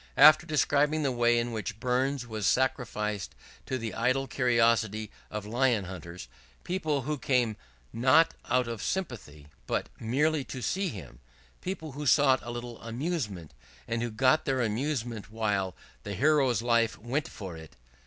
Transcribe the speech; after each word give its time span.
After 0.17 0.47
describing 0.47 1.03
the 1.03 1.11
way 1.11 1.37
in 1.37 1.51
which 1.51 1.79
Burns 1.79 2.25
was 2.25 2.47
sacrificed 2.47 3.35
to 3.67 3.77
the 3.77 3.93
idle 3.93 4.25
curiosity 4.25 5.11
of 5.29 5.45
Lion 5.45 5.85
hunters 5.85 6.27
people 6.63 7.03
who 7.03 7.19
came 7.19 7.55
not 7.93 8.33
out 8.49 8.67
of 8.67 8.81
sympathy, 8.81 9.45
but 9.67 9.89
merely 9.99 10.43
to 10.43 10.59
see 10.63 10.87
him 10.89 11.19
people 11.61 11.91
who 11.91 12.07
sought 12.07 12.39
a 12.41 12.49
little 12.49 12.81
amusement, 12.81 13.53
and 13.87 14.01
who 14.01 14.09
got 14.09 14.45
their 14.45 14.61
amusement 14.61 15.29
while 15.29 15.75
"the 16.01 16.15
Hero's 16.15 16.63
life 16.63 16.97
went 16.97 17.27
for 17.27 17.55
it!" 17.55 17.75